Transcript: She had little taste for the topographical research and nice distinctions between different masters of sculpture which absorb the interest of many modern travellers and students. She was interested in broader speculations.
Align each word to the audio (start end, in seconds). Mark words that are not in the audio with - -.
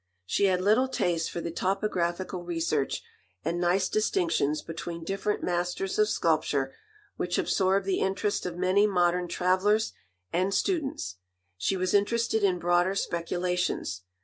She 0.25 0.45
had 0.45 0.61
little 0.61 0.87
taste 0.87 1.29
for 1.29 1.41
the 1.41 1.51
topographical 1.51 2.43
research 2.43 3.03
and 3.45 3.61
nice 3.61 3.87
distinctions 3.87 4.63
between 4.63 5.03
different 5.03 5.43
masters 5.43 5.99
of 5.99 6.09
sculpture 6.09 6.73
which 7.17 7.37
absorb 7.37 7.83
the 7.83 7.99
interest 7.99 8.47
of 8.47 8.57
many 8.57 8.87
modern 8.87 9.27
travellers 9.27 9.93
and 10.33 10.55
students. 10.55 11.17
She 11.55 11.77
was 11.77 11.93
interested 11.93 12.43
in 12.43 12.57
broader 12.57 12.95
speculations. 12.95 14.01